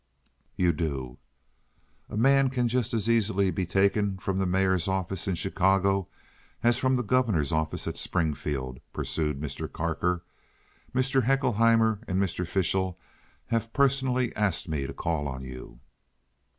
"You 0.55 0.73
do." 0.73 1.19
"A 2.09 2.17
man 2.17 2.49
can 2.49 2.67
just 2.67 2.91
as 2.91 3.07
easily 3.07 3.51
be 3.51 3.67
taken 3.67 4.17
from 4.17 4.37
the 4.37 4.47
mayor's 4.47 4.87
office 4.87 5.27
in 5.27 5.35
Chicago 5.35 6.07
as 6.63 6.79
from 6.79 6.95
the 6.95 7.03
governor's 7.03 7.51
office 7.51 7.87
at 7.87 7.97
Springfield," 7.99 8.79
pursued 8.93 9.39
Mr. 9.39 9.71
Carker. 9.71 10.23
"Mr. 10.91 11.25
Haeckelheimer 11.25 11.99
and 12.07 12.19
Mr. 12.19 12.47
Fishel 12.47 12.97
have 13.49 13.71
personally 13.73 14.35
asked 14.35 14.67
me 14.67 14.87
to 14.87 14.93
call 14.95 15.27
on 15.27 15.43
you. 15.43 15.79